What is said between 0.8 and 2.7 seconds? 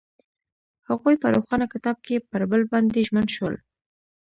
هغوی په روښانه کتاب کې پر بل